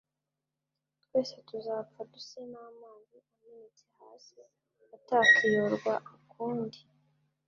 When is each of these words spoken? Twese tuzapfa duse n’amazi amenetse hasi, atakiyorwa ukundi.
Twese 1.03 1.37
tuzapfa 1.49 2.01
duse 2.11 2.41
n’amazi 2.51 3.15
amenetse 3.27 3.85
hasi, 3.97 4.39
atakiyorwa 4.95 5.93
ukundi. 6.17 6.79